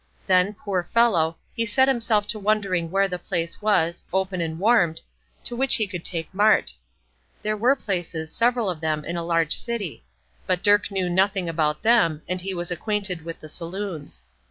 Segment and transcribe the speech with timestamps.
[0.25, 4.99] Then, poor fellow, he set himself to wondering where the place was, open and warmed,
[5.43, 6.73] to which he could take Mart.
[7.43, 10.03] There were places, several of them, in the large city;
[10.47, 14.23] but Dirk knew nothing about them, and he was acquainted with the saloons.